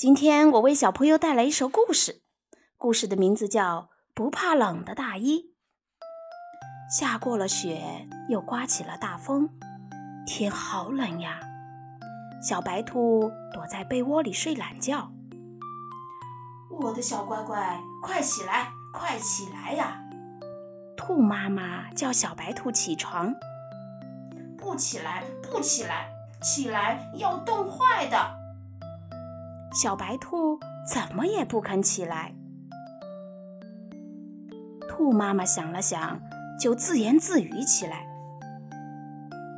[0.00, 2.22] 今天我为小朋友带来一首故事，
[2.78, 3.82] 故事的名字叫
[4.14, 5.52] 《不怕冷的大衣》。
[6.98, 9.50] 下过了雪，又刮起了大风，
[10.26, 11.38] 天好冷呀！
[12.42, 15.12] 小白兔躲在被窝里睡懒觉。
[16.70, 20.00] 我的小乖乖，快起来，快起来呀！
[20.96, 23.34] 兔妈妈叫小白兔起床。
[24.56, 26.08] 不起来，不起来，
[26.40, 28.39] 起来要冻坏的。
[29.72, 32.34] 小白兔怎么也不肯起来。
[34.88, 36.20] 兔妈妈想了想，
[36.60, 38.06] 就自言自语起来：“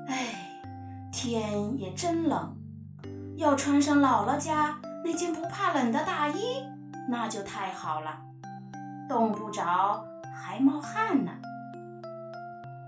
[0.09, 0.51] 哎，
[1.11, 2.55] 天也真冷，
[3.37, 6.63] 要穿上姥姥家那件不怕冷的大衣，
[7.09, 8.21] 那就太好了，
[9.09, 11.33] 冻不着，还冒汗呢。”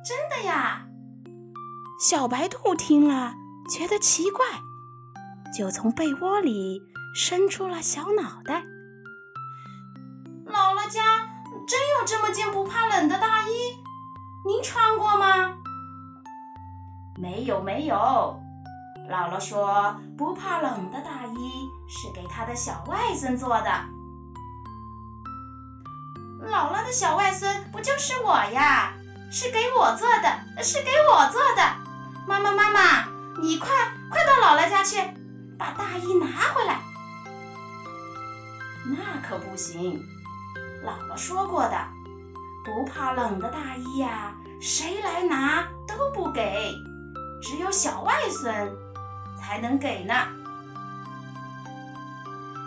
[0.04, 0.86] 真的呀！
[1.98, 3.32] 小白兔听了，
[3.70, 4.44] 觉得奇怪，
[5.56, 6.82] 就从被窝里。
[7.14, 8.64] 伸出了小脑袋。
[10.46, 11.00] 姥姥家
[11.66, 13.52] 真有这么件不怕冷的大衣，
[14.44, 15.54] 您穿过吗？
[17.16, 17.94] 没有，没有。
[19.08, 23.70] 姥姥说，不怕冷的大衣是给她的小外孙做的。
[26.50, 28.92] 姥姥的小外孙不就是我呀？
[29.30, 31.62] 是给我做的，是给我做的。
[32.26, 33.06] 妈妈，妈妈，
[33.40, 33.68] 你快
[34.10, 34.98] 快到姥姥家去，
[35.56, 36.80] 把大衣拿回来。
[38.84, 40.02] 那可不行，
[40.84, 41.76] 姥姥说过的，
[42.64, 46.74] 不怕冷的大衣呀，谁来拿都不给，
[47.42, 48.52] 只有小外孙
[49.40, 50.14] 才能给呢。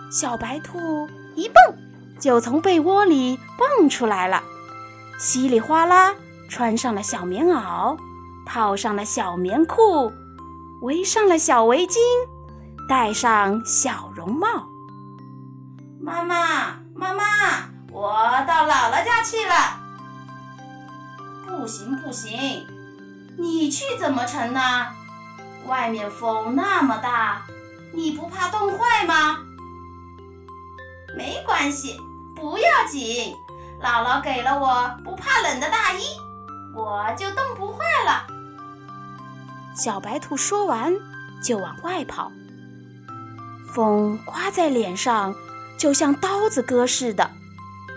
[0.09, 1.55] 小白兔一蹦
[2.19, 4.41] 就从被窝里蹦出来了，
[5.19, 6.15] 稀里哗啦
[6.49, 7.95] 穿上了小棉袄，
[8.45, 10.11] 套上了小棉裤，
[10.81, 11.99] 围上了小围巾，
[12.89, 14.67] 戴上小绒帽。
[16.07, 17.23] 妈妈，妈妈，
[17.91, 18.13] 我
[18.47, 19.77] 到姥姥家去了。
[21.45, 22.65] 不行，不行，
[23.37, 24.61] 你去怎么成呢？
[25.65, 27.41] 外面风那么大，
[27.93, 29.39] 你不怕冻坏吗？
[31.17, 31.99] 没关系，
[32.37, 33.35] 不要紧，
[33.83, 36.03] 姥姥给了我不怕冷的大衣，
[36.73, 38.25] 我就冻不坏了。
[39.75, 40.93] 小白兔说完，
[41.43, 42.31] 就往外跑。
[43.73, 45.35] 风刮在脸上。
[45.77, 47.31] 就像刀子割似的，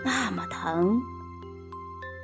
[0.05, 1.01] 那么疼。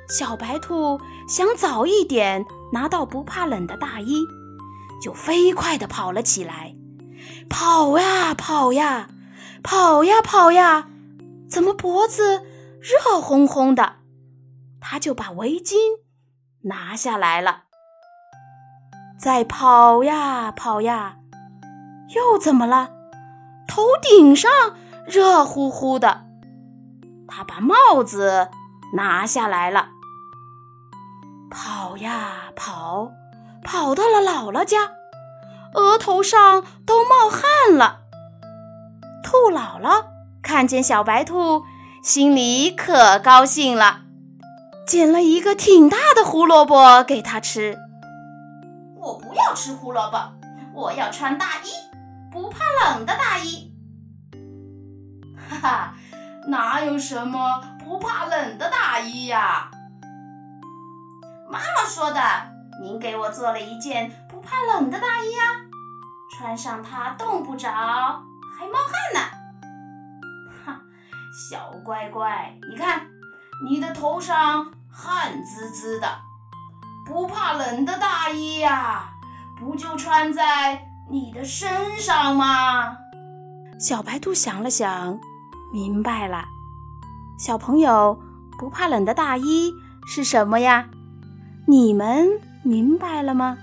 [0.08, 4.24] 小白兔想早一点拿到不怕冷的大衣，
[5.02, 6.74] 就飞快地跑了起来。
[7.50, 9.08] 跑呀跑呀，
[9.62, 10.88] 跑呀跑呀，
[11.50, 12.42] 怎么脖子
[12.80, 13.96] 热烘烘的？
[14.80, 15.74] 他就把围巾
[16.62, 17.64] 拿下来了。
[19.18, 21.16] 再跑呀跑呀，
[22.14, 22.90] 又怎么了？
[23.66, 24.50] 头顶上。
[25.08, 26.24] 热乎乎的，
[27.26, 28.48] 他把帽子
[28.94, 29.88] 拿下来了，
[31.50, 33.10] 跑呀跑，
[33.64, 34.90] 跑到了姥姥家，
[35.72, 38.00] 额头上都冒汗了。
[39.24, 40.04] 兔姥姥
[40.42, 41.64] 看见小白兔，
[42.02, 44.00] 心里可高兴了，
[44.86, 47.78] 捡了一个挺大的胡萝卜给他吃。
[48.96, 50.18] 我不要吃胡萝卜，
[50.74, 51.70] 我要穿大衣，
[52.30, 53.67] 不怕冷的大衣。
[55.48, 55.94] 哈哈，
[56.48, 59.70] 哪有什么不怕冷的大衣呀？
[61.50, 62.20] 妈妈说的，
[62.82, 65.42] 您给我做了一件不怕冷的大衣呀，
[66.36, 69.20] 穿上它冻不着，还冒汗呢。
[70.64, 70.80] 哈，
[71.50, 73.06] 小乖乖，你看
[73.64, 76.06] 你的头上汗滋滋的，
[77.06, 79.10] 不怕冷的大衣呀，
[79.58, 82.98] 不就穿在你的身上吗？
[83.80, 85.18] 小白兔想了想。
[85.70, 86.44] 明白了，
[87.38, 88.18] 小朋友
[88.58, 89.72] 不怕冷的大衣
[90.06, 90.88] 是什么呀？
[91.66, 92.26] 你们
[92.62, 93.58] 明白了吗？